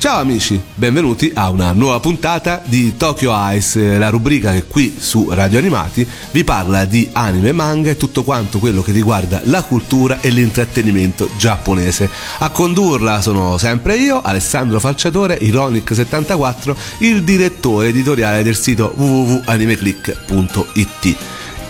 [0.00, 5.28] Ciao amici, benvenuti a una nuova puntata di Tokyo Ice, la rubrica che qui su
[5.28, 10.22] Radio Animati vi parla di anime, manga e tutto quanto quello che riguarda la cultura
[10.22, 12.08] e l'intrattenimento giapponese.
[12.38, 21.16] A condurla sono sempre io, Alessandro Falciatore, Ironic74, il direttore editoriale del sito www.animeclick.it.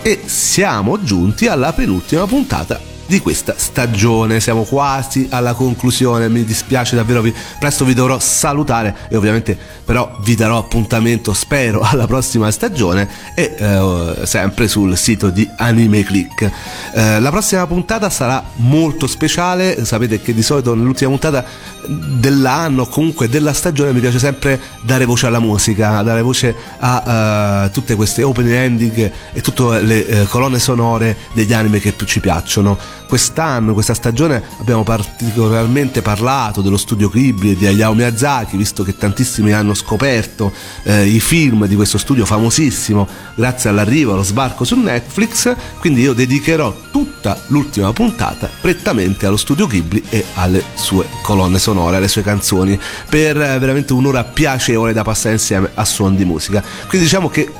[0.02, 4.38] E siamo giunti alla penultima puntata di questa stagione.
[4.38, 10.16] Siamo quasi alla conclusione, mi dispiace davvero, vi, presto vi dovrò salutare e ovviamente però
[10.22, 16.48] vi darò appuntamento, spero, alla prossima stagione e eh, sempre sul sito di Anime Click.
[16.94, 21.44] Eh, la prossima puntata sarà molto speciale, sapete che di solito nell'ultima puntata
[21.88, 27.70] dell'anno, comunque della stagione, mi piace sempre dare voce alla musica, dare voce a uh,
[27.72, 32.20] tutte queste opening ending e tutte le uh, colonne sonore degli anime che più ci
[32.20, 38.84] piacciono quest'anno, questa stagione abbiamo particolarmente parlato dello studio Ghibli e di Hayao Miyazaki, visto
[38.84, 40.52] che tantissimi hanno scoperto
[40.84, 46.12] eh, i film di questo studio famosissimo grazie all'arrivo, allo sbarco su Netflix, quindi io
[46.12, 52.22] dedicherò tutta l'ultima puntata prettamente allo studio Ghibli e alle sue colonne sonore, alle sue
[52.22, 56.62] canzoni, per eh, veramente un'ora piacevole da passare insieme a suon di musica.
[56.86, 57.50] Quindi diciamo che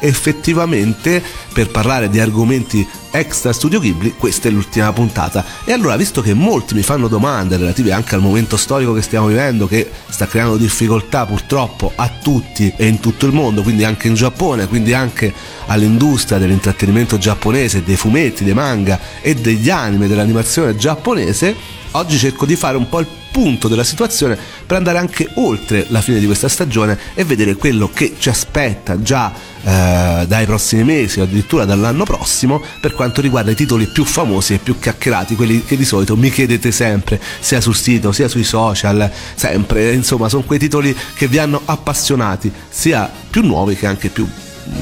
[0.00, 5.44] effettivamente per parlare di argomenti extra Studio Ghibli questa è l'ultima puntata.
[5.64, 9.26] E allora visto che molti mi fanno domande relative anche al momento storico che stiamo
[9.26, 14.08] vivendo che sta creando difficoltà purtroppo a tutti e in tutto il mondo quindi anche
[14.08, 15.32] in Giappone quindi anche
[15.66, 21.54] all'industria dell'intrattenimento giapponese dei fumetti, dei manga e degli anime dell'animazione giapponese
[21.92, 26.00] oggi cerco di fare un po' il punto della situazione per andare anche oltre la
[26.00, 31.20] fine di questa stagione e vedere quello che ci aspetta già eh, dai prossimi mesi
[31.20, 35.64] o addirittura dall'anno prossimo per quanto riguarda i titoli più famosi e più chiacchierati, quelli
[35.64, 40.42] che di solito mi chiedete sempre, sia sul sito sia sui social, sempre, insomma sono
[40.42, 44.26] quei titoli che vi hanno appassionati, sia più nuovi che anche più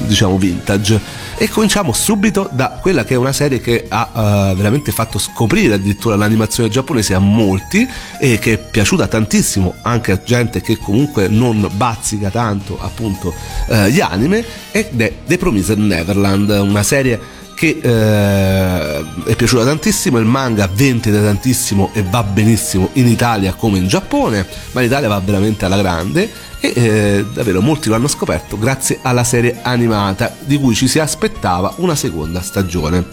[0.05, 0.99] diciamo vintage.
[1.37, 5.75] E cominciamo subito da quella che è una serie che ha uh, veramente fatto scoprire
[5.75, 7.87] addirittura l'animazione giapponese a molti
[8.19, 13.33] e che è piaciuta tantissimo anche a gente che comunque non bazzica tanto appunto
[13.67, 20.17] uh, gli anime ed è The Promised Neverland una serie che eh, è piaciuta tantissimo,
[20.17, 25.19] il manga vende tantissimo e va benissimo in Italia come in Giappone, ma l'Italia va
[25.19, 26.31] veramente alla grande
[26.61, 30.99] e eh, davvero molti lo hanno scoperto grazie alla serie animata di cui ci si
[30.99, 33.05] aspettava una seconda stagione.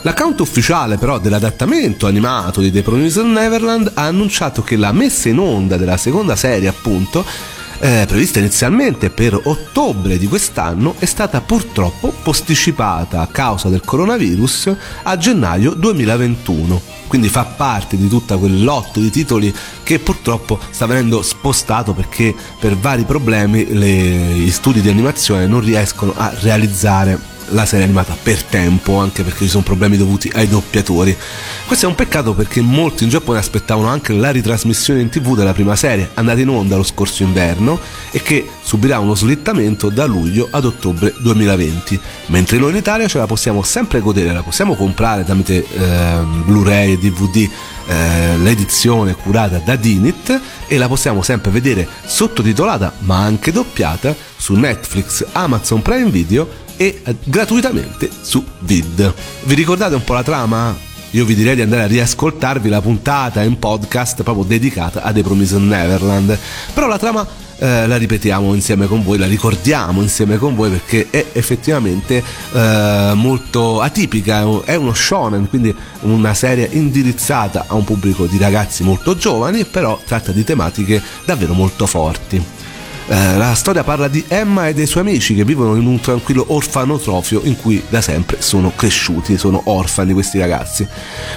[0.00, 5.38] L'account ufficiale però dell'adattamento animato di The Promised Neverland ha annunciato che la messa in
[5.38, 7.22] onda della seconda serie appunto
[7.80, 14.76] eh, prevista inizialmente per ottobre di quest'anno è stata purtroppo posticipata a causa del coronavirus
[15.02, 19.52] a gennaio 2021 quindi fa parte di tutta quel lotto di titoli
[19.82, 25.60] che purtroppo sta venendo spostato perché per vari problemi le, gli studi di animazione non
[25.60, 27.18] riescono a realizzare
[27.50, 31.16] la serie animata per tempo, anche perché ci sono problemi dovuti ai doppiatori.
[31.66, 35.52] Questo è un peccato perché molti in Giappone aspettavano anche la ritrasmissione in tv della
[35.52, 37.78] prima serie, andata in onda lo scorso inverno
[38.10, 43.18] e che subirà uno slittamento da luglio ad ottobre 2020, mentre noi in Italia ce
[43.18, 47.48] la possiamo sempre godere, la possiamo comprare tramite eh, Blu-ray e DVD
[47.86, 54.54] eh, l'edizione curata da Dinit e la possiamo sempre vedere sottotitolata ma anche doppiata su
[54.54, 59.12] Netflix, Amazon Prime Video e eh, gratuitamente su Vid.
[59.42, 60.74] Vi ricordate un po' la trama?
[61.10, 65.22] Io vi direi di andare a riascoltarvi la puntata in podcast proprio dedicata a The
[65.22, 66.38] Promised Neverland.
[66.72, 67.26] Però la trama
[67.58, 73.12] eh, la ripetiamo insieme con voi, la ricordiamo insieme con voi perché è effettivamente eh,
[73.14, 79.14] molto atipica, è uno shonen, quindi una serie indirizzata a un pubblico di ragazzi molto
[79.16, 82.59] giovani, però tratta di tematiche davvero molto forti.
[83.12, 86.44] Eh, la storia parla di Emma e dei suoi amici che vivono in un tranquillo
[86.46, 90.86] orfanotrofio in cui da sempre sono cresciuti, sono orfani questi ragazzi.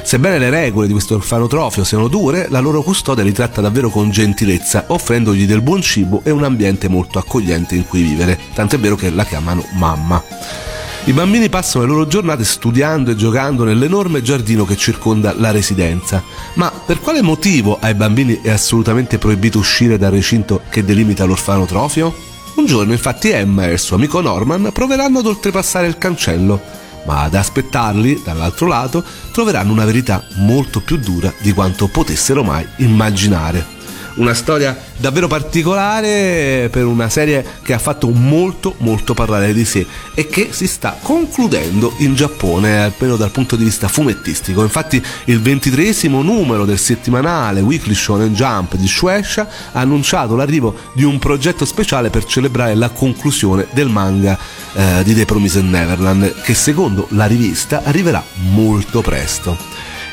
[0.03, 4.11] Sebbene le regole di questo orfanotrofio siano dure, la loro custode li tratta davvero con
[4.11, 8.95] gentilezza, offrendogli del buon cibo e un ambiente molto accogliente in cui vivere, tant'è vero
[8.95, 10.62] che la chiamano mamma.
[11.05, 16.23] I bambini passano le loro giornate studiando e giocando nell'enorme giardino che circonda la residenza.
[16.53, 22.15] Ma per quale motivo ai bambini è assolutamente proibito uscire dal recinto che delimita l'orfanotrofio?
[22.55, 26.61] Un giorno infatti Emma e il suo amico Norman proveranno ad oltrepassare il cancello,
[27.05, 29.03] ma ad aspettarli, dall'altro lato,
[29.33, 33.72] troveranno una verità molto più dura di quanto potessero mai immaginare.
[34.15, 39.85] Una storia davvero particolare per una serie che ha fatto molto molto parlare di sé
[40.13, 44.61] e che si sta concludendo in Giappone, almeno dal punto di vista fumettistico.
[44.61, 51.03] Infatti il ventitresimo numero del settimanale Weekly Shonen Jump di Shueisha ha annunciato l'arrivo di
[51.03, 54.37] un progetto speciale per celebrare la conclusione del manga
[54.73, 59.57] eh, di The Promised Neverland che secondo la rivista arriverà molto presto.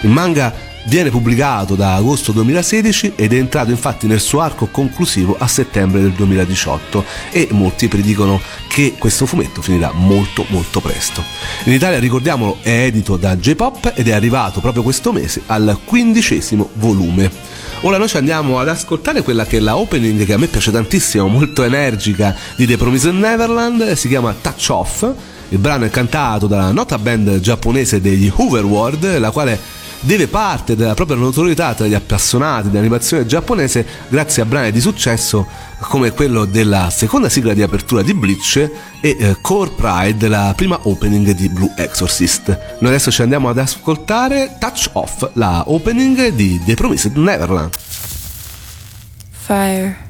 [0.03, 5.37] Il manga Viene pubblicato da agosto 2016 ed è entrato infatti nel suo arco conclusivo
[5.39, 11.23] a settembre del 2018 e molti predicono che questo fumetto finirà molto molto presto.
[11.67, 16.71] In Italia, ricordiamolo, è edito da J-Pop ed è arrivato proprio questo mese al quindicesimo
[16.73, 17.31] volume.
[17.83, 20.73] Ora noi ci andiamo ad ascoltare quella che è la opening che a me piace
[20.73, 25.09] tantissimo, molto energica di The Promised Neverland, si chiama Touch Off.
[25.51, 30.95] Il brano è cantato dalla nota band giapponese degli Hooverworld, la quale deve parte della
[30.95, 35.47] propria notorietà tra gli appassionati dell'animazione giapponese grazie a brani di successo
[35.81, 40.79] come quello della seconda sigla di apertura di Bleach e eh, Core Pride, la prima
[40.83, 42.49] opening di Blue Exorcist.
[42.81, 47.71] Noi adesso ci andiamo ad ascoltare Touch Off, la opening di The Promised Neverland.
[49.31, 50.09] Fire.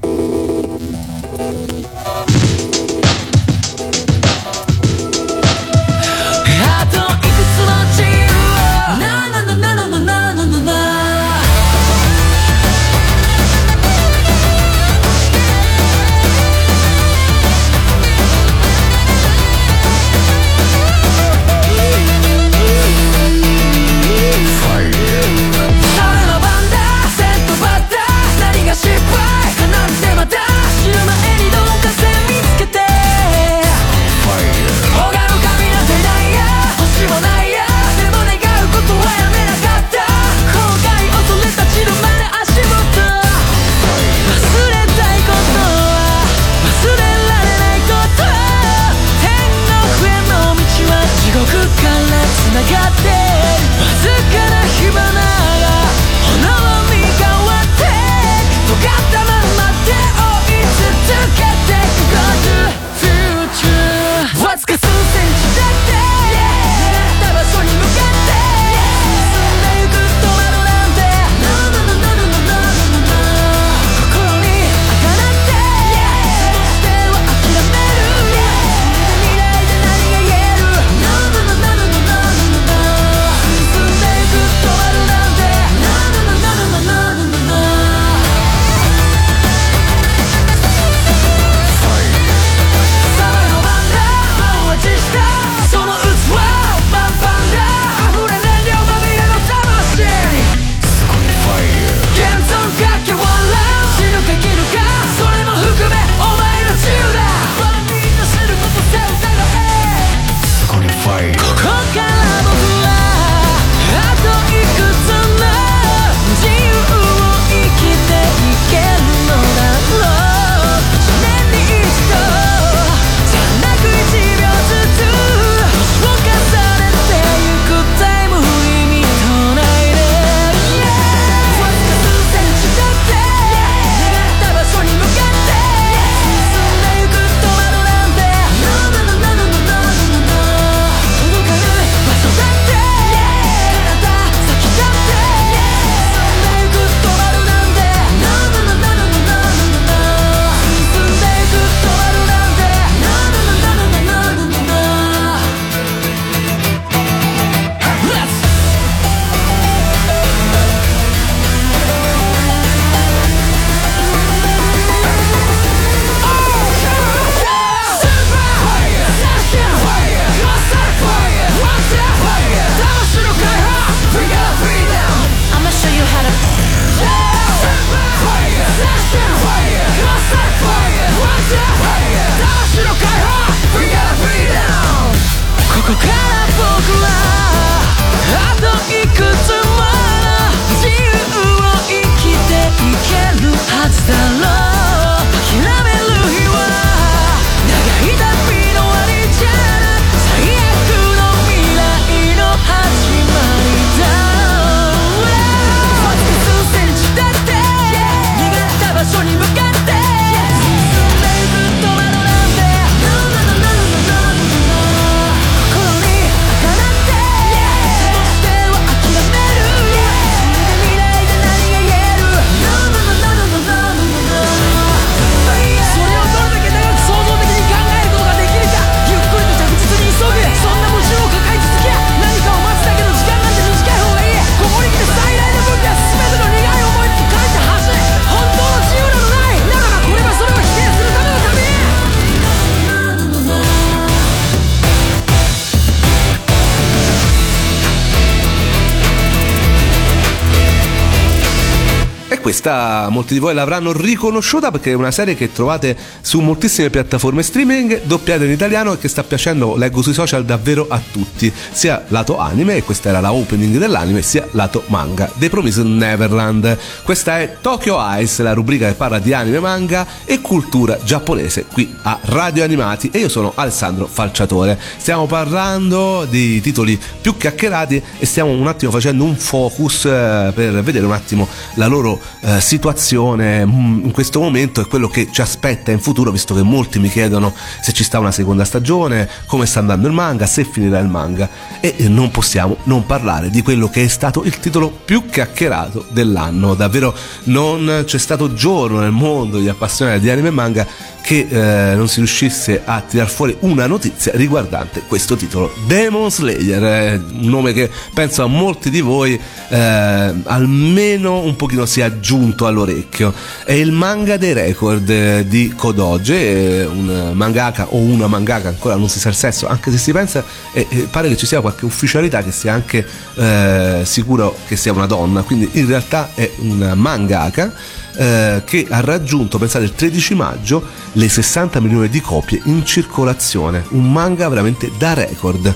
[252.61, 257.43] Questa molti di voi l'avranno riconosciuta perché è una serie che trovate su moltissime piattaforme
[257.43, 262.05] streaming, doppiata in italiano e che sta piacendo, leggo sui social, davvero a tutti, sia
[262.09, 265.31] lato anime, e questa era la opening dell'anime, sia lato manga.
[265.38, 266.76] The Promised Neverland.
[267.02, 271.95] Questa è Tokyo Ice, la rubrica che parla di anime, manga e cultura giapponese qui
[272.02, 274.79] a Radio Animati e io sono Alessandro Falciatore.
[274.99, 280.83] Stiamo parlando di titoli più chiacchierati e stiamo un attimo facendo un focus eh, per
[280.83, 285.40] vedere un attimo la loro eh, situazione mm, in questo momento e quello che ci
[285.40, 289.66] aspetta in futuro, visto che molti mi chiedono se ci sta una seconda stagione, come
[289.66, 291.49] sta andando il manga, se finirà il manga
[291.80, 296.75] e non possiamo non parlare di quello che è stato il titolo più chiacchierato dell'anno.
[296.75, 297.14] Davvero
[297.45, 300.87] non c'è stato giorno nel mondo di appassionati di anime e manga
[301.23, 305.73] che eh, non si riuscisse a tirar fuori una notizia riguardante questo titolo.
[305.87, 311.87] Demon Slayer, eh, un nome che penso a molti di voi eh, almeno un pochino
[311.87, 313.33] si è aggiunto all'orecchio.
[313.65, 319.09] È il manga dei record eh, di Kodoge, un mangaka o una mangaka, ancora non
[319.09, 322.43] si sa il sesso, anche se si pensa e pare che ci sia qualche ufficialità
[322.43, 327.73] che sia anche eh, sicuro che sia una donna, quindi in realtà è un mangaka
[328.21, 333.87] eh, che ha raggiunto, pensate, il 13 maggio le 60 milioni di copie in circolazione,
[333.93, 335.75] un manga veramente da record.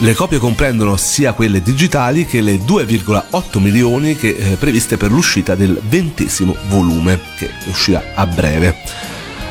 [0.00, 5.54] Le copie comprendono sia quelle digitali che le 2,8 milioni che, eh, previste per l'uscita
[5.54, 8.76] del ventesimo volume, che uscirà a breve.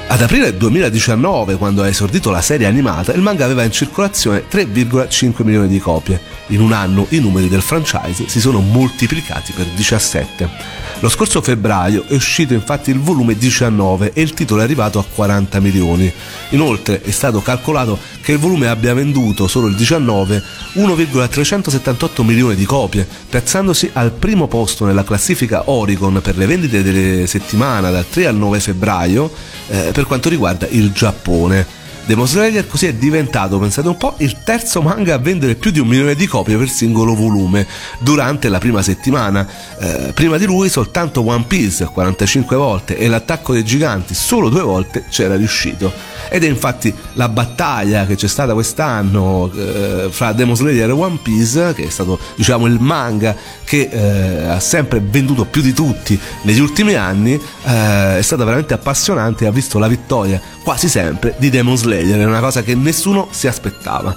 [0.08, 5.44] Ad aprile 2019, quando ha esordito la serie animata, il manga aveva in circolazione 3,5
[5.44, 6.22] milioni di copie.
[6.50, 10.84] In un anno i numeri del franchise si sono moltiplicati per 17.
[11.00, 15.04] Lo scorso febbraio è uscito infatti il volume 19 e il titolo è arrivato a
[15.04, 16.12] 40 milioni.
[16.50, 20.42] Inoltre è stato calcolato che il volume abbia venduto solo il 19
[20.74, 27.28] 1,378 milioni di copie, piazzandosi al primo posto nella classifica Oricon per le vendite delle
[27.28, 29.32] settimane dal 3 al 9 febbraio
[29.68, 31.85] eh, per quanto riguarda il Giappone.
[32.06, 35.80] Demon Slayer così è diventato, pensate un po', il terzo manga a vendere più di
[35.80, 37.66] un milione di copie per singolo volume
[38.00, 39.48] durante la prima settimana.
[39.80, 44.62] Eh, prima di lui soltanto One Piece 45 volte e l'attacco dei giganti solo due
[44.62, 45.92] volte c'era riuscito.
[46.30, 51.20] Ed è infatti la battaglia che c'è stata quest'anno eh, fra Demon Slayer e One
[51.24, 56.20] Piece, che è stato diciamo il manga che eh, ha sempre venduto più di tutti
[56.44, 61.36] negli ultimi anni, eh, è stata veramente appassionante e ha visto la vittoria quasi sempre
[61.38, 64.16] di Demon Slayer è una cosa che nessuno si aspettava.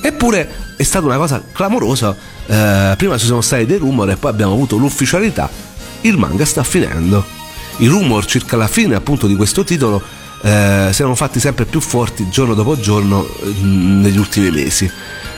[0.00, 2.16] Eppure è stata una cosa clamorosa,
[2.46, 5.50] eh, prima ci sono stati dei rumor e poi abbiamo avuto l'ufficialità,
[6.00, 7.22] il manga sta finendo.
[7.76, 10.02] I rumor circa la fine appunto di questo titolo
[10.42, 14.90] eh, si erano fatti sempre più forti giorno dopo giorno eh, negli ultimi mesi.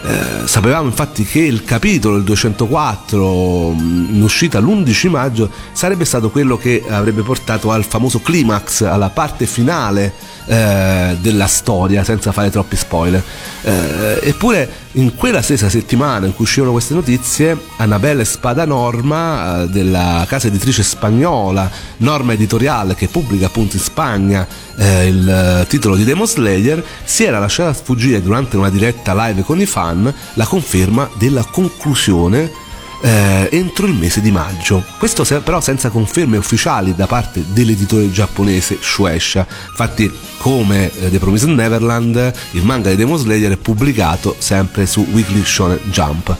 [0.04, 6.56] Eh, sapevamo infatti che il capitolo, il 204, in uscita l'11 maggio, sarebbe stato quello
[6.56, 10.12] che avrebbe portato al famoso climax, alla parte finale
[10.46, 13.22] eh, della storia, senza fare troppi spoiler.
[13.62, 20.24] Eh, eppure in quella stessa settimana in cui uscivano queste notizie, Annabelle Spadanorma, eh, della
[20.28, 24.46] casa editrice spagnola Norma Editoriale, che pubblica appunto in Spagna
[24.76, 29.60] eh, il titolo di Demon Slayer, si era lasciata sfuggire durante una diretta live con
[29.60, 32.70] i fan la conferma della conclusione
[33.02, 34.82] eh, entro il mese di maggio.
[34.98, 39.46] Questo se, però senza conferme ufficiali da parte dell'editore giapponese Shueisha.
[39.70, 45.06] Infatti, come eh, The Promised Neverland, il manga di Demon Slayer è pubblicato sempre su
[45.12, 46.36] Weekly Shonen Jump.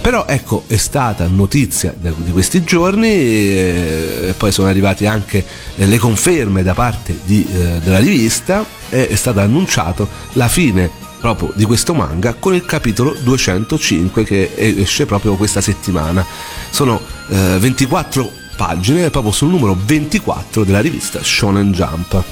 [0.00, 5.44] Però ecco, è stata notizia di questi giorni eh, e poi sono arrivate anche
[5.76, 11.06] eh, le conferme da parte di, eh, della rivista e è stato annunciato la fine
[11.20, 16.24] proprio di questo manga con il capitolo 205 che esce proprio questa settimana.
[16.70, 22.22] Sono eh, 24 pagine proprio sul numero 24 della rivista Shonen Jump.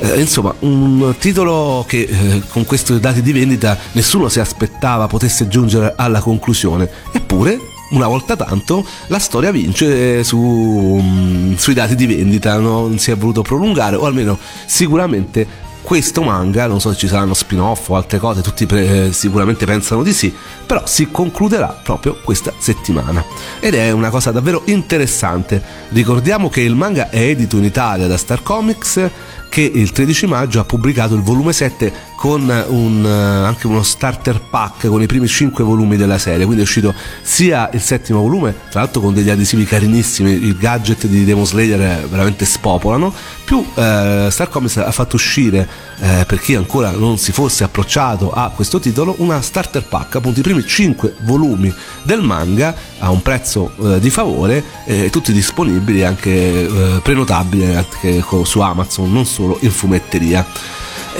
[0.00, 5.48] Eh, insomma, un titolo che eh, con questi dati di vendita nessuno si aspettava potesse
[5.48, 7.58] giungere alla conclusione, eppure
[7.90, 13.16] una volta tanto la storia vince su, um, sui dati di vendita, non si è
[13.16, 18.18] voluto prolungare o almeno sicuramente questo manga, non so se ci saranno spin-off o altre
[18.18, 20.30] cose, tutti pre- eh, sicuramente pensano di sì,
[20.66, 23.24] però si concluderà proprio questa settimana.
[23.58, 25.62] Ed è una cosa davvero interessante.
[25.88, 29.10] Ricordiamo che il manga è edito in Italia da Star Comics,
[29.48, 34.88] che il 13 maggio ha pubblicato il volume 7 con un, anche uno starter pack
[34.88, 38.80] con i primi 5 volumi della serie, quindi è uscito sia il settimo volume, tra
[38.80, 44.48] l'altro con degli adesivi carinissimi, i gadget di Demon Slayer veramente spopolano, più eh, Star
[44.48, 45.68] Comics ha fatto uscire,
[46.00, 50.40] eh, per chi ancora non si fosse approcciato a questo titolo, una starter pack, appunto
[50.40, 51.72] i primi 5 volumi
[52.02, 54.64] del manga a un prezzo eh, di favore,
[55.10, 60.44] tutti disponibili anche eh, prenotabili anche su Amazon, non solo in fumetteria.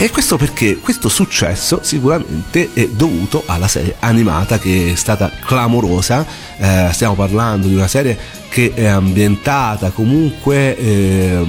[0.01, 6.25] E questo perché questo successo sicuramente è dovuto alla serie animata che è stata clamorosa.
[6.57, 8.17] Eh, stiamo parlando di una serie
[8.49, 11.45] che è ambientata comunque eh,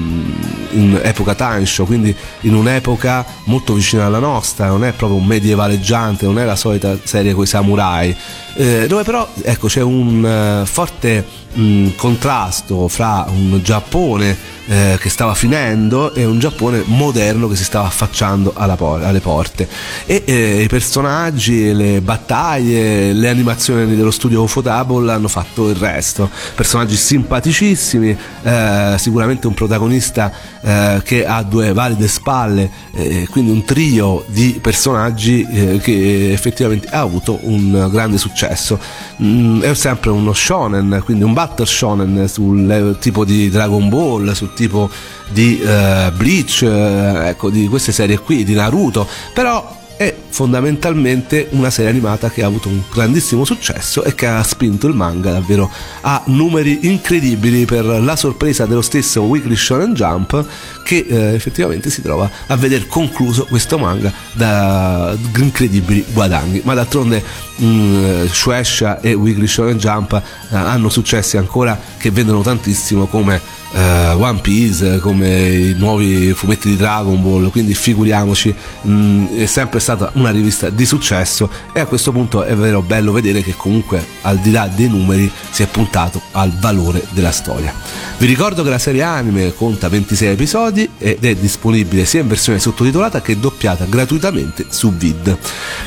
[0.71, 6.25] in epoca Tansho, quindi in un'epoca molto vicina alla nostra, non è proprio un medievaleggiante,
[6.25, 8.15] non è la solita serie con i samurai,
[8.55, 15.09] eh, dove però ecco, c'è un uh, forte mh, contrasto fra un Giappone eh, che
[15.09, 19.67] stava finendo e un Giappone moderno che si stava affacciando por- alle porte.
[20.05, 26.29] E eh, i personaggi, le battaglie, le animazioni dello studio Ufotable hanno fatto il resto,
[26.55, 30.31] personaggi simpaticissimi, eh, sicuramente un protagonista
[30.61, 36.87] eh, che ha due valide spalle, eh, quindi un trio di personaggi eh, che effettivamente
[36.87, 38.79] ha avuto un grande successo.
[39.21, 44.53] Mm, è sempre uno shonen, quindi un battle shonen sul tipo di Dragon Ball, sul
[44.53, 44.89] tipo
[45.29, 51.69] di uh, Bleach, uh, ecco, di queste serie qui, di Naruto, però è fondamentalmente una
[51.69, 55.69] serie animata che ha avuto un grandissimo successo e che ha spinto il manga davvero
[55.99, 60.45] a numeri incredibili per la sorpresa dello stesso Weekly Shonen Jump
[60.85, 66.61] che eh, effettivamente si trova a veder concluso questo manga da incredibili guadagni.
[66.63, 67.21] Ma d'altronde
[67.57, 73.58] mh, mm, Shueisha e Weekly Shonen Jump eh, hanno successi ancora che vendono tantissimo come
[73.71, 79.45] Uh, One Piece come i nuovi fumetti di Dragon Ball quindi figuriamoci mh, mm, è
[79.45, 83.53] sempre stata una rivista di successo e a questo punto è vero bello vedere che
[83.55, 87.73] comunque al di là dei numeri si è puntato al valore della storia.
[88.17, 92.59] Vi ricordo che la serie anime conta 26 episodi ed è disponibile sia in versione
[92.59, 95.37] sottotitolata che doppiata gratuitamente su Vid.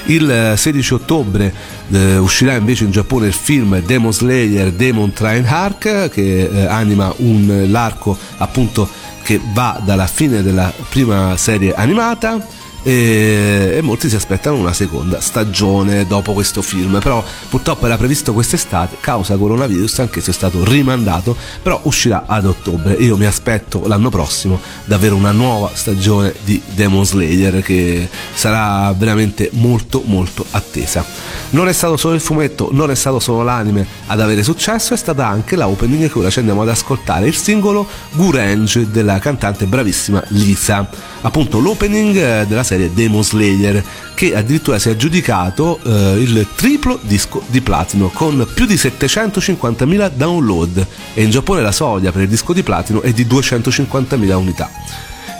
[0.07, 1.53] Il 16 ottobre
[1.90, 7.12] eh, uscirà invece in Giappone il film Demon Slayer Demon Train Arc che eh, anima
[7.18, 8.89] un l'arco appunto
[9.23, 15.21] che va dalla fine della prima serie animata e, e, molti si aspettano una seconda
[15.21, 20.64] stagione dopo questo film però purtroppo era previsto quest'estate causa coronavirus anche se è stato
[20.64, 22.95] rimandato però uscirà ad ottobre.
[22.95, 29.51] Io mi aspetto l'anno prossimo davvero una nuova stagione di Demon Slayer che sarà veramente
[29.53, 31.05] molto molto attesa.
[31.51, 34.97] Non è stato solo il fumetto non è stato solo l'anime ad avere successo è
[34.97, 39.66] stata anche la opening che ora ci andiamo ad ascoltare il singolo Gurange della cantante
[39.66, 40.88] bravissima Lisa
[41.23, 43.83] appunto l'opening eh, della serie Demon Slayer
[44.15, 50.11] che addirittura si è aggiudicato eh, il triplo disco di platino con più di 750.000
[50.15, 54.71] download e in Giappone la soglia per il disco di platino è di 250.000 unità.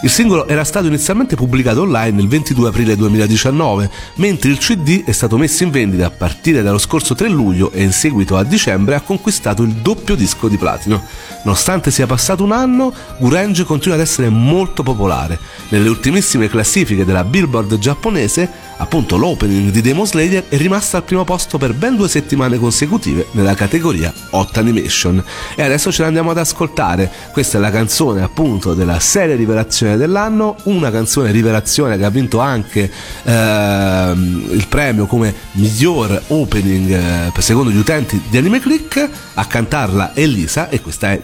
[0.04, 5.12] Il singolo era stato inizialmente pubblicato online il 22 aprile 2019, mentre il CD è
[5.12, 8.96] stato messo in vendita a partire dallo scorso 3 luglio e in seguito a dicembre
[8.96, 11.00] ha conquistato il doppio disco di platino.
[11.44, 15.38] Nonostante sia passato un anno, Gurange continua ad essere molto popolare.
[15.68, 21.22] Nelle ultimissime classifiche della Billboard giapponese appunto l'opening di Demon Slayer è rimasta al primo
[21.22, 25.22] posto per ben due settimane consecutive nella categoria Hot Animation
[25.54, 30.57] e adesso ce l'andiamo ad ascoltare questa è la canzone appunto della serie rivelazione dell'anno
[30.64, 32.90] una canzone rivelazione che ha vinto anche
[33.22, 39.09] ehm, il premio come miglior opening eh, secondo gli utenti di Anime Click.
[39.35, 41.20] A cantarla Elisa e questa è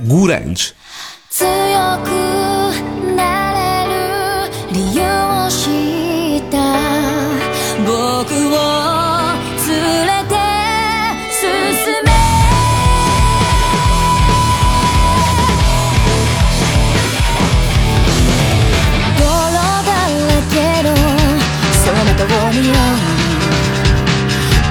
[22.50, 22.76] みよう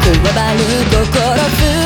[0.04, 0.58] くわばる
[0.90, 1.77] 心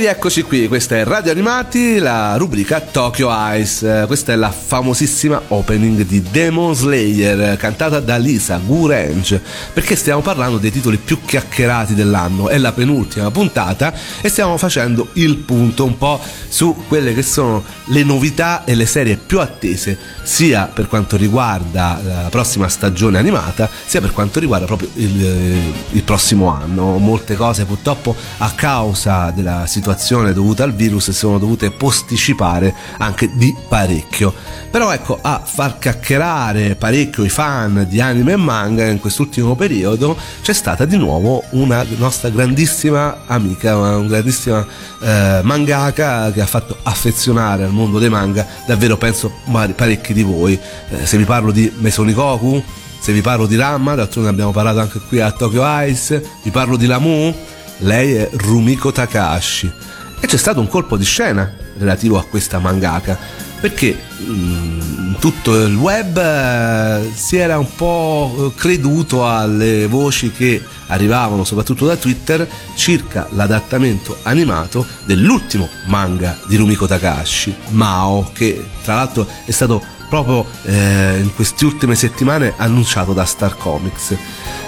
[0.00, 4.04] rieccoci qui, questa è Radio Animati, la rubrica Tokyo Ice.
[4.06, 9.42] Questa è la famosissima opening di Demon Slayer, cantata da Lisa Gurange.
[9.74, 12.48] Perché stiamo parlando dei titoli più chiacchierati dell'anno.
[12.48, 17.62] È la penultima puntata e stiamo facendo il punto un po' su quelle che sono
[17.88, 23.68] le novità e le serie più attese, sia per quanto riguarda la prossima stagione animata,
[23.84, 25.60] sia per quanto riguarda proprio il,
[25.90, 26.96] il prossimo anno.
[26.96, 33.30] Molte cose purtroppo a causa della situazione situazione dovuta al virus sono dovute posticipare anche
[33.34, 34.32] di parecchio.
[34.70, 40.16] Però ecco, a far chiacchierare parecchio i fan di anime e manga in quest'ultimo periodo
[40.42, 44.64] c'è stata di nuovo una nostra grandissima amica, una grandissima
[45.02, 49.32] eh, mangaka che ha fatto affezionare al mondo dei manga davvero penso
[49.74, 50.58] parecchi di voi.
[50.90, 52.62] Eh, se vi parlo di Mesonikoku,
[53.00, 56.76] se vi parlo di Ramma, d'altronde abbiamo parlato anche qui a Tokyo Ice, vi parlo
[56.76, 57.34] di Lamu,
[57.80, 59.72] lei è Rumiko Takahashi.
[60.20, 63.18] E c'è stato un colpo di scena relativo a questa mangaka,
[63.60, 70.62] perché in mm, tutto il web eh, si era un po' creduto alle voci che
[70.88, 78.96] arrivavano soprattutto da Twitter circa l'adattamento animato dell'ultimo manga di Rumiko Takahashi, Mao, che tra
[78.96, 84.16] l'altro è stato proprio eh, in queste ultime settimane annunciato da Star Comics.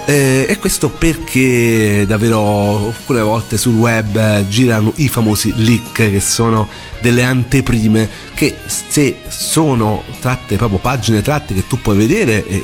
[0.05, 6.69] Eh, e questo perché davvero alcune volte sul web girano i famosi leak che sono
[7.01, 12.63] delle anteprime che se sono tratte proprio pagine tratte che tu puoi vedere eh,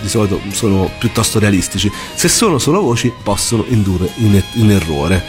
[0.00, 5.24] di solito sono piuttosto realistici se sono solo voci possono indurre in, in errore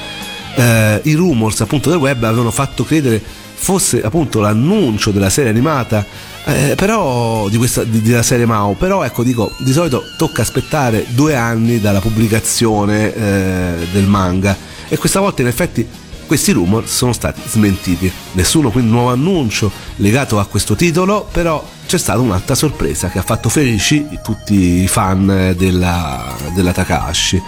[0.55, 3.21] eh, i rumors appunto del web avevano fatto credere
[3.63, 6.05] fosse appunto l'annuncio della serie animata
[6.45, 11.05] eh, però di questa di, della serie Mao però ecco dico di solito tocca aspettare
[11.09, 14.55] due anni dalla pubblicazione eh, del manga.
[14.89, 15.87] E questa volta in effetti
[16.27, 18.11] questi rumor sono stati smentiti.
[18.33, 23.23] Nessuno quindi nuovo annuncio legato a questo titolo però c'è stata un'altra sorpresa che ha
[23.23, 27.41] fatto felici tutti i fan della, della Takahashi.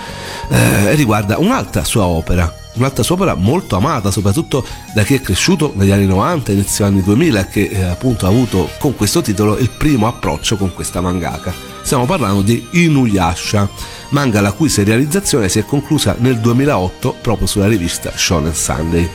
[0.49, 5.73] Eh, riguarda un'altra sua opera un'altra sua opera molto amata soprattutto da chi è cresciuto
[5.75, 9.57] negli anni 90 inizio anni 2000 e che eh, appunto ha avuto con questo titolo
[9.57, 11.53] il primo approccio con questa mangaka.
[11.81, 13.69] Stiamo parlando di Inuyasha
[14.09, 19.09] manga la cui serializzazione si è conclusa nel 2008 proprio sulla rivista Shonen Sunday.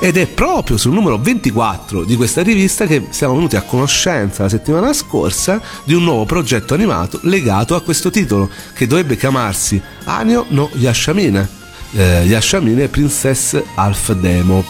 [0.00, 4.48] Ed è proprio sul numero 24 di questa rivista che siamo venuti a conoscenza la
[4.48, 10.46] settimana scorsa di un nuovo progetto animato legato a questo titolo che dovrebbe chiamarsi Anio
[10.50, 11.57] no Yashamine
[11.92, 14.64] eh, Yashamine Princess Half Demo.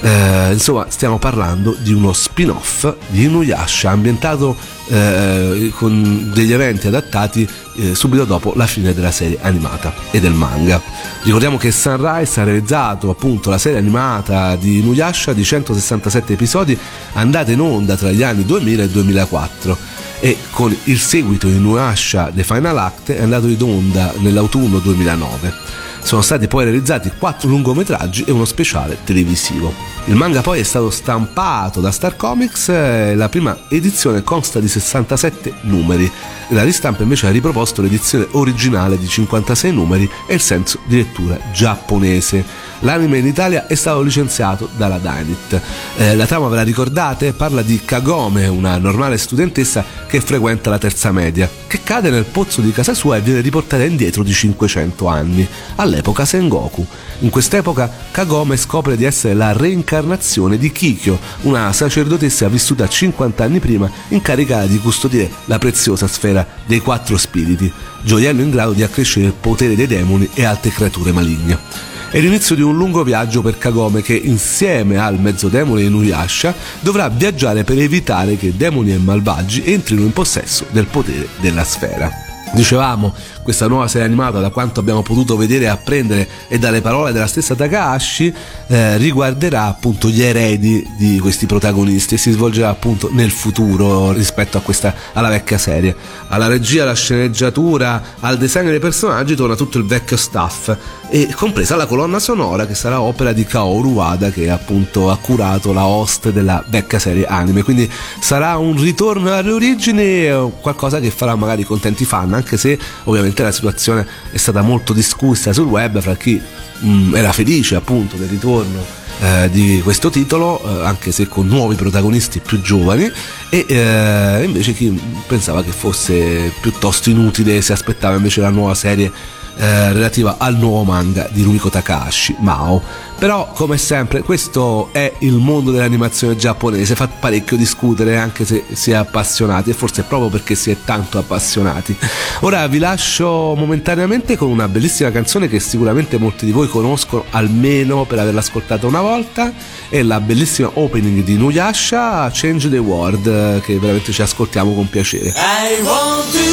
[0.00, 4.56] Eh, insomma, stiamo parlando di uno spin-off di Inuyasha ambientato
[4.88, 10.32] eh, con degli eventi adattati eh, subito dopo la fine della serie animata e del
[10.32, 10.80] manga.
[11.22, 16.78] Ricordiamo che Sunrise ha realizzato appunto la serie animata di Inuyasha di 167 episodi
[17.14, 19.78] andata in onda tra gli anni 2000 e 2004
[20.20, 25.87] e con il seguito Inuyasha The Final Act è andato in onda nell'autunno 2009.
[26.08, 29.74] Sono stati poi realizzati quattro lungometraggi e uno speciale televisivo.
[30.06, 34.68] Il manga poi è stato stampato da Star Comics e la prima edizione consta di
[34.68, 36.10] 67 numeri.
[36.52, 41.38] La ristampa invece ha riproposto l'edizione originale di 56 numeri e il senso di lettura
[41.52, 42.42] giapponese.
[42.82, 45.60] L'anime in Italia è stato licenziato dalla Dynit.
[45.98, 47.34] Eh, la trama ve la ricordate?
[47.34, 52.62] Parla di Kagome, una normale studentessa che frequenta la terza media, che cade nel pozzo
[52.62, 56.86] di casa sua e viene riportata indietro di 500 anni, all'epoca Sengoku.
[57.20, 63.58] In quest'epoca Kagome scopre di essere la reincarnazione di Kikyo, una sacerdotessa vissuta 50 anni
[63.58, 69.26] prima incaricata di custodire la preziosa sfera dei quattro spiriti, gioiello in grado di accrescere
[69.26, 71.96] il potere dei demoni e altre creature maligne.
[72.10, 77.64] È l'inizio di un lungo viaggio per Kagome che insieme al mezzodemone Inuyasha dovrà viaggiare
[77.64, 82.10] per evitare che demoni e malvagi entrino in possesso del potere della sfera.
[82.54, 83.14] Dicevamo,
[83.48, 87.26] questa nuova serie animata, da quanto abbiamo potuto vedere e apprendere e dalle parole della
[87.26, 88.34] stessa Takahashi,
[88.66, 94.60] eh, riguarderà appunto gli eredi di questi protagonisti e si svolgerà appunto nel futuro rispetto
[94.60, 95.96] questa, alla vecchia serie.
[96.28, 100.76] Alla regia, alla sceneggiatura, al design dei personaggi torna tutto il vecchio staff
[101.10, 105.72] e compresa la colonna sonora che sarà opera di Kaoru Wada che appunto ha curato
[105.72, 111.34] la host della vecchia serie anime quindi sarà un ritorno alle origini qualcosa che farà
[111.34, 116.00] magari contenti fan anche se ovviamente Ovviamente la situazione è stata molto discussa sul web
[116.00, 116.40] fra chi
[116.80, 118.84] mh, mm, era felice appunto del ritorno
[119.20, 123.10] eh, di questo titolo, eh, anche se con nuovi protagonisti più giovani,
[123.50, 129.10] e eh, invece chi pensava che fosse piuttosto inutile si aspettava invece la nuova serie
[129.58, 132.80] eh, relativa al nuovo manga di Rumiko Takahashi, Mao.
[133.18, 138.92] Però, come sempre, questo è il mondo dell'animazione giapponese, fa parecchio discutere anche se si
[138.92, 141.96] è appassionati e forse proprio perché si è tanto appassionati.
[142.40, 148.04] Ora vi lascio momentaneamente con una bellissima canzone che sicuramente molti di voi conoscono almeno
[148.04, 149.52] per averla ascoltata una volta,
[149.88, 155.30] è la bellissima opening di Nuyasha, Change the World, che veramente ci ascoltiamo con piacere.
[155.30, 156.47] I want to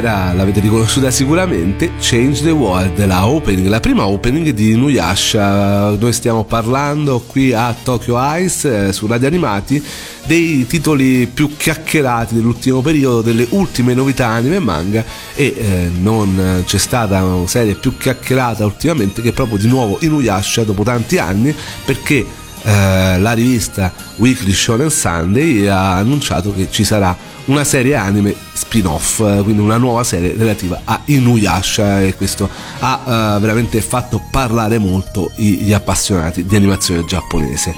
[0.00, 5.90] era, l'avete riconosciuta sicuramente, Change the World, la opening, la prima opening di Nuyasha.
[5.98, 9.82] Noi stiamo parlando qui a Tokyo Ice eh, su Radio Animati
[10.24, 16.62] dei titoli più chiacchierati dell'ultimo periodo, delle ultime novità anime e manga e eh, non
[16.64, 21.54] c'è stata una serie più chiacchierata ultimamente che proprio di nuovo Inuyasha dopo tanti anni
[21.84, 22.24] perché
[22.62, 29.20] eh, la rivista Weekly Shonen Sunday ha annunciato che ci sarà una serie anime spin-off,
[29.20, 34.78] eh, quindi una nuova serie relativa a Inuyasha e questo ha uh, veramente fatto parlare
[34.78, 37.74] molto gli appassionati di animazione giapponese.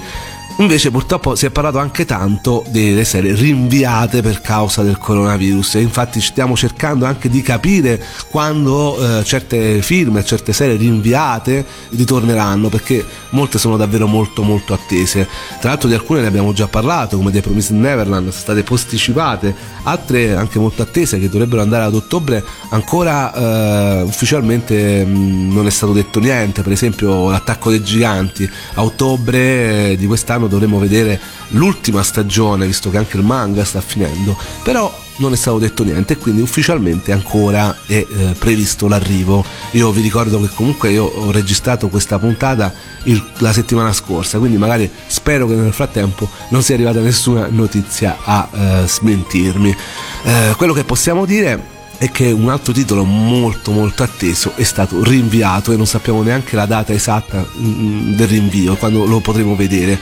[0.57, 5.75] Invece purtroppo si è parlato anche tanto delle serie rinviate per causa del coronavirus.
[5.75, 11.65] E infatti stiamo cercando anche di capire quando eh, certe film e certe serie rinviate
[11.89, 15.27] ritorneranno perché molte sono davvero molto molto attese.
[15.59, 19.55] Tra l'altro di alcune ne abbiamo già parlato come The Promised Neverland, sono state posticipate,
[19.83, 25.65] altre anche molto attese che dovrebbero andare ad ottobre ancora eh, ufficialmente mh, mm, non
[25.65, 28.49] è stato detto niente, per esempio l'attacco dei giganti.
[28.75, 33.63] A ottobre eh, di quest'anno quest'anno dovremo vedere l'ultima stagione, visto che anche il manga
[33.63, 38.87] sta finendo, però non è stato detto niente e quindi ufficialmente ancora è eh, previsto
[38.87, 39.45] l'arrivo.
[39.71, 44.57] Io vi ricordo che comunque io ho registrato questa puntata il, la settimana scorsa, quindi
[44.57, 49.75] magari spero che nel frattempo non sia arrivata nessuna notizia a eh, smentirmi.
[50.23, 55.03] Eh, quello che possiamo dire è che un altro titolo molto molto atteso è stato
[55.03, 59.97] rinviato e non sappiamo neanche la data esatta mm, del rinvio, quando lo potremo vedere.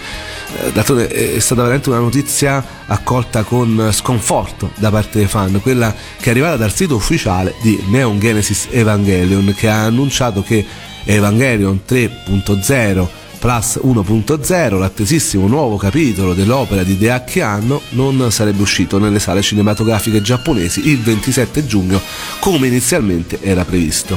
[0.62, 5.94] Eh, d'altronde è stata veramente una notizia accolta con sconforto da parte dei fan, quella
[6.20, 10.66] che è arrivata dal sito ufficiale di Neon Genesis Evangelion che ha annunciato che
[11.04, 13.08] Evangelion 3.0
[13.42, 20.22] Plus 1.0, l'attesissimo nuovo capitolo dell'opera di Deaki Anno, non sarebbe uscito nelle sale cinematografiche
[20.22, 22.00] giapponesi il 27 giugno
[22.38, 24.16] come inizialmente era previsto.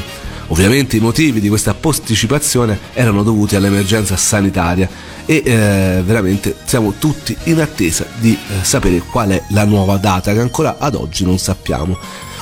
[0.49, 4.91] Ovviamente i motivi di questa posticipazione erano dovuti all'emergenza sanitaria
[5.25, 10.35] e eh, veramente siamo tutti in attesa di eh, sapere qual è la nuova data
[10.35, 11.97] che ancora ad oggi non sappiamo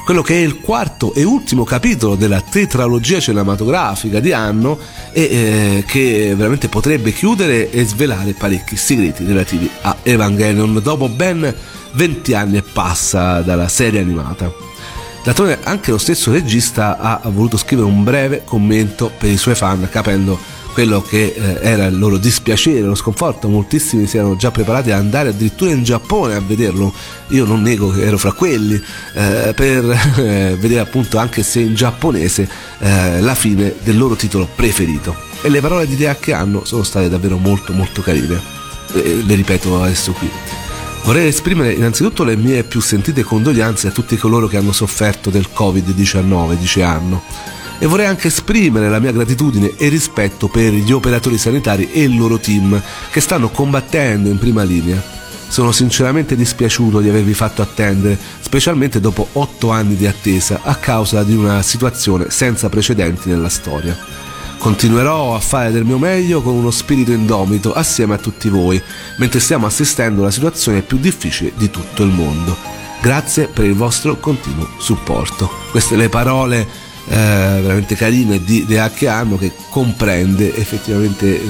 [0.04, 4.78] quello che è il quarto e ultimo capitolo della tetralogia cinematografica di Anno
[5.12, 11.54] e eh, che veramente potrebbe chiudere e svelare parecchi segreti relativi a Evangelion dopo ben
[11.92, 14.52] 20 anni e passa dalla serie animata.
[15.22, 19.88] D'altronde anche lo stesso regista ha voluto scrivere un breve commento per i suoi fan
[19.88, 20.36] capendo
[20.72, 24.98] quello che eh, era il loro dispiacere, lo sconforto, moltissimi si erano già preparati ad
[24.98, 26.92] andare addirittura in Giappone a vederlo,
[27.28, 28.74] io non nego che ero fra quelli,
[29.14, 29.84] eh, per
[30.18, 32.48] eh, vedere appunto anche se in giapponese
[32.78, 35.14] eh, la fine del loro titolo preferito.
[35.42, 38.40] E le parole di Dea che hanno sono state davvero molto molto carine,
[38.92, 40.30] le ripeto adesso qui.
[41.04, 45.48] Vorrei esprimere innanzitutto le mie più sentite condoglianze a tutti coloro che hanno sofferto del
[45.52, 47.22] Covid-19, dice Anno
[47.82, 52.16] e vorrei anche esprimere la mia gratitudine e rispetto per gli operatori sanitari e il
[52.16, 52.80] loro team
[53.10, 55.02] che stanno combattendo in prima linea.
[55.48, 61.24] Sono sinceramente dispiaciuto di avervi fatto attendere, specialmente dopo otto anni di attesa a causa
[61.24, 63.98] di una situazione senza precedenti nella storia.
[64.58, 68.80] Continuerò a fare del mio meglio con uno spirito indomito assieme a tutti voi,
[69.16, 72.56] mentre stiamo assistendo alla situazione più difficile di tutto il mondo.
[73.00, 75.50] Grazie per il vostro continuo supporto.
[75.72, 81.44] Queste le parole eh, veramente carine di De Anno che comprende effettivamente eh,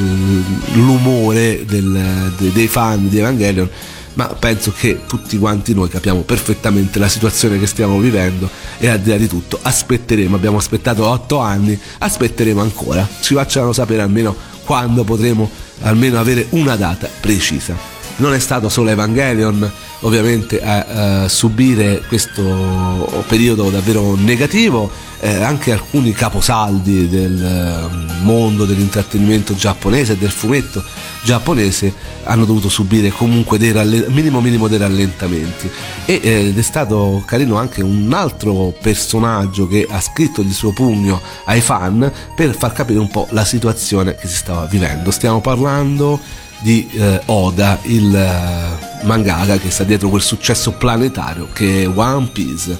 [0.74, 3.68] l'umore del, de, dei fan di Evangelion
[4.14, 8.48] ma penso che tutti quanti noi capiamo perfettamente la situazione che stiamo vivendo
[8.78, 13.72] e al di là di tutto aspetteremo, abbiamo aspettato otto anni, aspetteremo ancora, ci facciano
[13.72, 15.48] sapere almeno quando potremo
[15.80, 17.91] almeno avere una data precisa.
[18.16, 24.90] Non è stato solo Evangelion ovviamente a, a subire questo periodo davvero negativo,
[25.20, 30.82] eh, anche alcuni caposaldi del eh, mondo dell'intrattenimento giapponese del fumetto
[31.22, 31.92] giapponese
[32.24, 35.70] hanno dovuto subire comunque dei ralle- minimo minimo dei rallentamenti.
[36.04, 40.72] E, eh, ed è stato carino anche un altro personaggio che ha scritto il suo
[40.72, 45.10] pugno ai fan per far capire un po' la situazione che si stava vivendo.
[45.10, 46.20] Stiamo parlando
[46.62, 52.28] di eh, Oda, il eh, mangaka che sta dietro quel successo planetario che è One
[52.32, 52.78] Piece.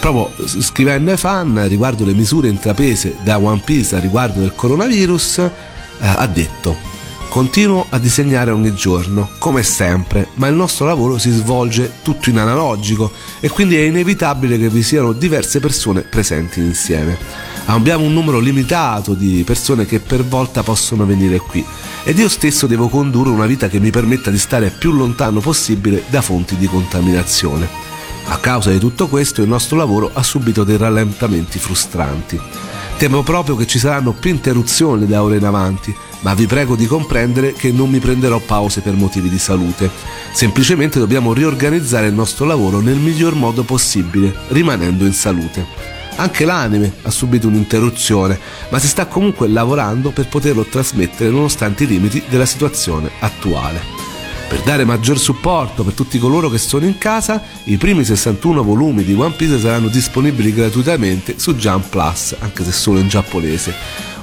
[0.00, 5.38] Proprio scrivendo ai fan riguardo le misure intraprese da One Piece a riguardo del coronavirus,
[5.38, 5.50] eh,
[6.00, 6.90] ha detto
[7.32, 12.36] Continuo a disegnare ogni giorno, come sempre, ma il nostro lavoro si svolge tutto in
[12.36, 13.10] analogico
[13.40, 17.16] e quindi è inevitabile che vi siano diverse persone presenti insieme.
[17.66, 21.64] Abbiamo un numero limitato di persone che per volta possono venire qui
[22.04, 26.02] ed io stesso devo condurre una vita che mi permetta di stare più lontano possibile
[26.08, 27.68] da fonti di contaminazione.
[28.26, 32.40] A causa di tutto questo il nostro lavoro ha subito dei rallentamenti frustranti.
[32.96, 36.86] Temo proprio che ci saranno più interruzioni da ora in avanti, ma vi prego di
[36.86, 39.90] comprendere che non mi prenderò pause per motivi di salute.
[40.32, 45.66] Semplicemente dobbiamo riorganizzare il nostro lavoro nel miglior modo possibile, rimanendo in salute.
[46.16, 48.38] Anche l'anime ha subito un'interruzione,
[48.68, 54.02] ma si sta comunque lavorando per poterlo trasmettere nonostante i limiti della situazione attuale.
[54.52, 59.02] Per dare maggior supporto per tutti coloro che sono in casa, i primi 61 volumi
[59.02, 63.74] di One Piece saranno disponibili gratuitamente su Jump Plus, anche se solo in giapponese.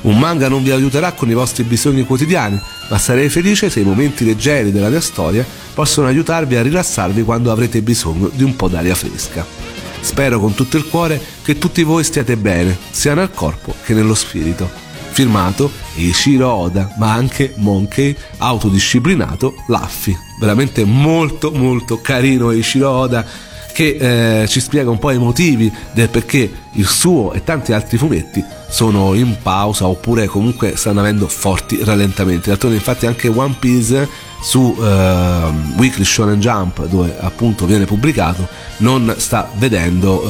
[0.02, 3.84] Un manga non vi aiuterà con i vostri bisogni quotidiani, ma sarei felice se i
[3.84, 8.68] momenti leggeri della mia storia possono aiutarvi a rilassarvi quando avrete bisogno di un po'
[8.68, 9.79] d'aria fresca.
[10.02, 14.16] Spero con tutto il cuore che tutti voi stiate bene, sia nel corpo che nello
[14.16, 20.16] spirito firmato Ishiro Oda, ma anche Monkey, autodisciplinato Laffy.
[20.40, 23.26] Veramente molto molto carino Ishiro Oda
[23.74, 27.98] che eh, ci spiega un po' i motivi del perché il suo e tanti altri
[27.98, 32.50] fumetti sono in pausa oppure comunque stanno avendo forti rallentamenti.
[32.50, 34.08] D'altronde infatti anche One Piece
[34.42, 40.24] su eh, Weekly Shonen Jump dove appunto viene pubblicato non sta vedendo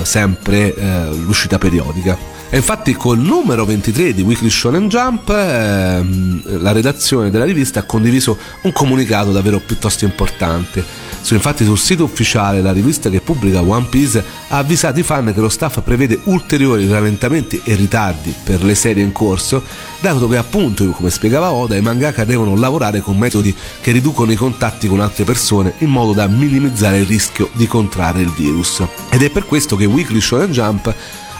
[0.00, 6.60] eh, sempre eh, l'uscita periodica e infatti col numero 23 di Weekly Shonen Jump ehm,
[6.60, 10.84] la redazione della rivista ha condiviso un comunicato davvero piuttosto importante.
[11.22, 15.32] Su, infatti sul sito ufficiale la rivista che pubblica One Piece ha avvisato i fan
[15.32, 19.62] che lo staff prevede ulteriori rallentamenti e ritardi per le serie in corso,
[20.00, 24.36] dato che appunto, come spiegava Oda, i mangaka devono lavorare con metodi che riducono i
[24.36, 28.82] contatti con altre persone in modo da minimizzare il rischio di contrarre il virus.
[29.08, 30.92] Ed è per questo che Weekly Shonen Jump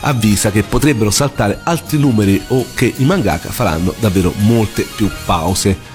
[0.03, 5.91] avvisa che potrebbero saltare altri numeri o che i mangaka faranno davvero molte più pause.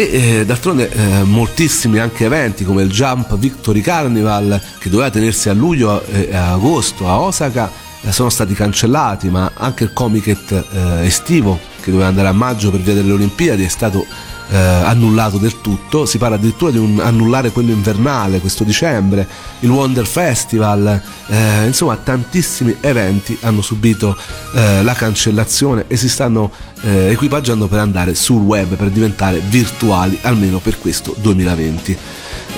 [0.00, 5.50] E eh, d'altronde eh, moltissimi anche eventi come il Jump Victory Carnival che doveva tenersi
[5.50, 7.70] a luglio e a agosto a Osaka
[8.00, 12.70] eh, sono stati cancellati, ma anche il Comiket eh, estivo che doveva andare a maggio
[12.70, 14.06] per via delle Olimpiadi è stato
[14.50, 19.26] eh, annullato del tutto, si parla addirittura di un, annullare quello invernale questo dicembre,
[19.60, 24.16] il Wonder Festival, eh, insomma tantissimi eventi hanno subito
[24.54, 26.50] eh, la cancellazione e si stanno
[26.82, 31.98] eh, equipaggiando per andare sul web, per diventare virtuali almeno per questo 2020.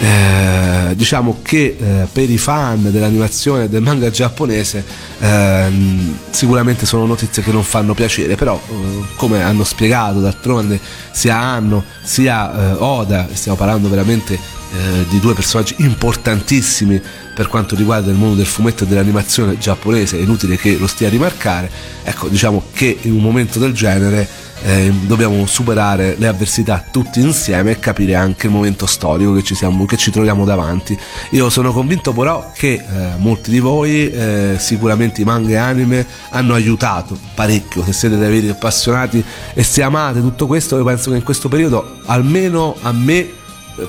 [0.02, 4.84] Eh, diciamo che eh, per i fan dell'animazione del manga giapponese
[5.20, 5.70] eh,
[6.28, 10.80] sicuramente sono notizie che non fanno piacere però eh, come hanno spiegato d'altronde
[11.12, 17.00] sia Anno sia eh, Oda stiamo parlando veramente eh, di due personaggi importantissimi
[17.34, 21.06] per quanto riguarda il mondo del fumetto e dell'animazione giapponese è inutile che lo stia
[21.06, 21.70] a rimarcare.
[22.02, 24.26] Ecco diciamo che in un momento del genere
[24.64, 29.54] eh, dobbiamo superare le avversità tutti insieme e capire anche il momento storico che ci,
[29.54, 30.98] siamo, che ci troviamo davanti.
[31.30, 32.82] Io sono convinto però che eh,
[33.16, 37.84] molti di voi, eh, sicuramente i manga e anime, hanno aiutato parecchio.
[37.84, 41.48] Se siete dei veri appassionati e se amate tutto questo, io penso che in questo
[41.48, 43.30] periodo, almeno a me, eh,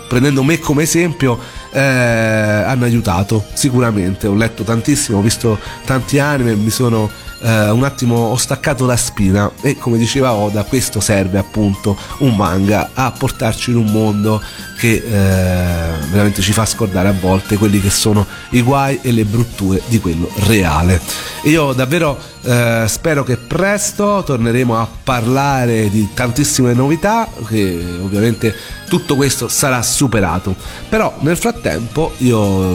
[0.07, 1.39] prendendo me come esempio,
[1.71, 4.27] eh, hanno aiutato sicuramente.
[4.27, 7.09] Ho letto tantissimo, ho visto tanti anime, mi sono
[7.43, 12.35] eh, un attimo ho staccato la spina e come diceva Oda questo serve appunto un
[12.35, 14.41] manga a portarci in un mondo
[14.77, 19.25] che eh, veramente ci fa scordare a volte quelli che sono i guai e le
[19.25, 20.99] brutture di quello reale.
[21.43, 28.55] Io davvero eh, spero che presto torneremo a parlare di tantissime novità, che ovviamente
[28.87, 30.55] tutto questo sarà superato.
[30.89, 32.73] Però nel frattempo io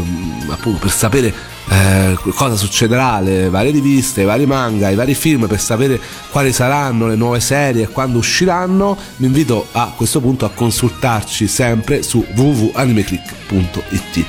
[0.48, 5.46] appunto per sapere eh, cosa succederà, le varie riviste, i vari manga, i vari film
[5.46, 6.00] per sapere
[6.30, 11.46] quali saranno le nuove serie e quando usciranno, vi invito a questo punto a consultarci
[11.46, 14.26] sempre su www.animeclick.it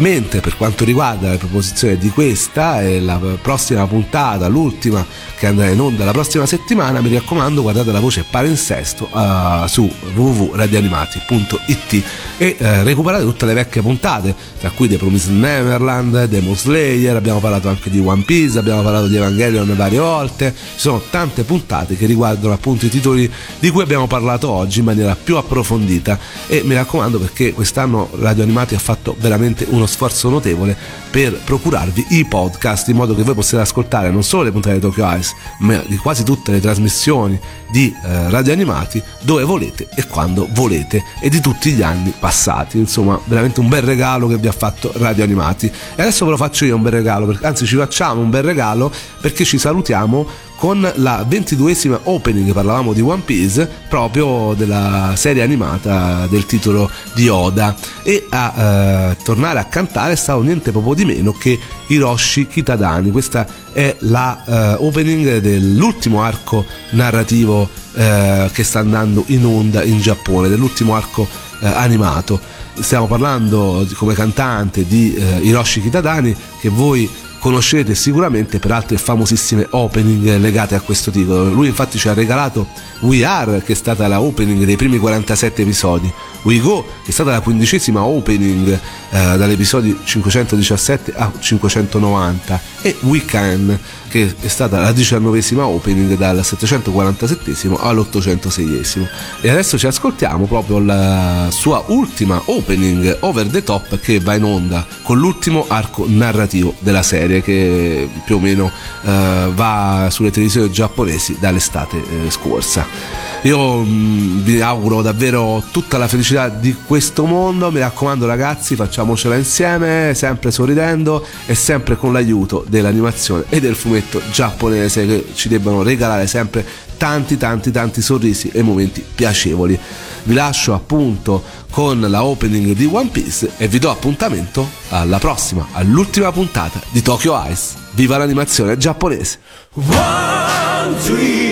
[0.00, 5.06] mentre per quanto riguarda le proposizioni di questa e la prossima puntata, l'ultima
[5.38, 9.90] che andrà in onda la prossima settimana, mi raccomando guardate la voce palinsesto uh, su
[10.14, 12.04] www.radianimati.it
[12.38, 17.40] e uh, recuperate tutte le vecchie puntate, tra cui The Promised Neverland, Demon Slayer, abbiamo
[17.40, 21.96] parlato anche di One Piece, abbiamo parlato di Evangelion varie volte, ci sono tante puntate
[21.96, 26.18] che riguardano appunto i titoli di cui abbiamo parlato oggi in maniera più approfondita.
[26.46, 30.76] E mi raccomando perché quest'anno Radio Animati ha fatto veramente uno sforzo notevole
[31.10, 34.80] per procurarvi i podcast in modo che voi possiate ascoltare non solo le puntate di
[34.80, 37.38] Tokyo Ice ma di quasi tutte le trasmissioni
[37.70, 42.78] di eh, radio animati dove volete e quando volete e di tutti gli anni passati.
[42.78, 45.66] Insomma veramente un bel regalo che vi ha fatto radio animati.
[45.66, 48.92] E adesso ve lo faccio io un bel regalo anzi ci facciamo un bel regalo
[49.20, 56.26] perché ci salutiamo con la ventiduesima opening, parlavamo di One Piece, proprio della serie animata
[56.26, 61.06] del titolo di Oda e a eh, tornare a cantare è stato niente proprio di
[61.06, 68.80] meno che Hiroshi Kitadani, questa è la eh, opening dell'ultimo arco narrativo eh, che sta
[68.80, 71.26] andando in onda in Giappone, dell'ultimo arco
[71.60, 72.58] eh, animato.
[72.78, 77.08] Stiamo parlando come cantante di eh, Hiroshi Kitadani che voi
[77.40, 81.50] conoscete sicuramente per altre famosissime opening legate a questo titolo.
[81.50, 82.68] Lui infatti ci ha regalato
[83.00, 86.12] We Are, che è stata la opening dei primi 47 episodi,
[86.42, 88.78] We Go, che è stata la quindicesima opening eh,
[89.10, 93.78] dall'episodio 517 a 590, e We Can,
[94.10, 99.08] che è stata la diciannovesima opening dal 747 all'806.
[99.40, 104.44] E adesso ci ascoltiamo proprio la sua ultima opening over the top che va in
[104.44, 108.70] onda con l'ultimo arco narrativo della serie che più o meno
[109.02, 113.29] eh, va sulle televisioni giapponesi dall'estate eh, scorsa.
[113.42, 119.34] Io mm, vi auguro davvero tutta la felicità di questo mondo, mi raccomando ragazzi facciamocela
[119.34, 125.82] insieme, sempre sorridendo e sempre con l'aiuto dell'animazione e del fumetto giapponese che ci debbano
[125.82, 126.66] regalare sempre
[126.98, 129.78] tanti tanti tanti sorrisi e momenti piacevoli.
[130.24, 135.66] Vi lascio appunto con la opening di One Piece e vi do appuntamento alla prossima,
[135.72, 137.78] all'ultima puntata di Tokyo Ice.
[137.92, 139.38] Viva l'animazione giapponese!
[139.72, 141.49] One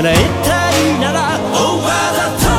[0.00, 1.38] 叶えたいなら。
[1.52, 2.50] Over the top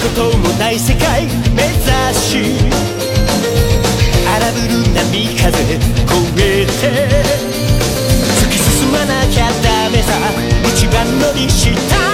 [0.00, 1.80] こともない世界目指
[2.14, 2.28] し。
[4.26, 5.80] 荒ぶる波風越
[6.36, 7.17] えて。
[11.48, 12.07] した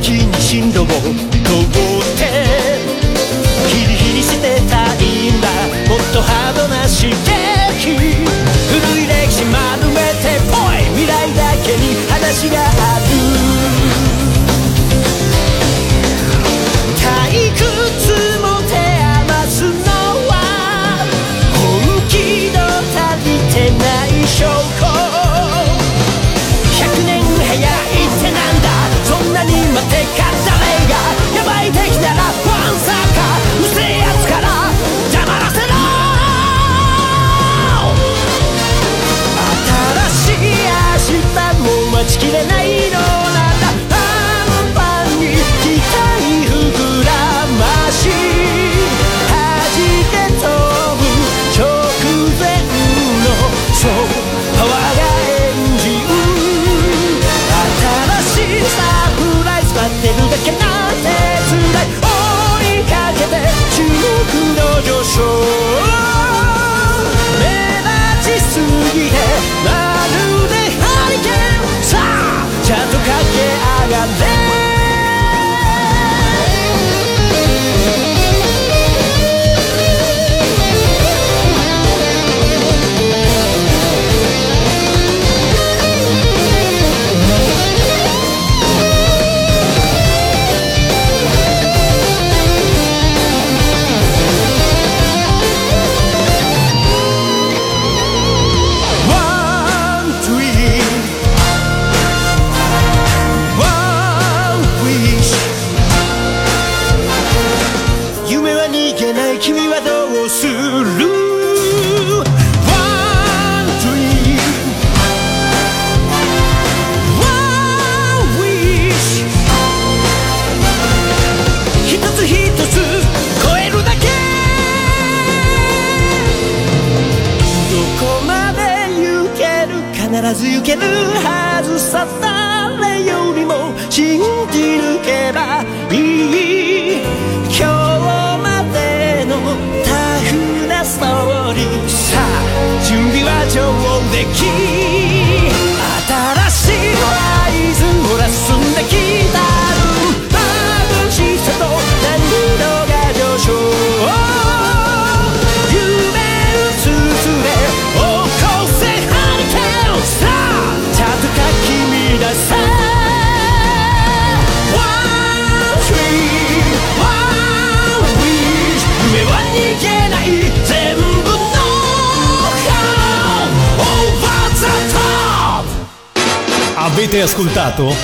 [0.00, 1.85] 的に進路を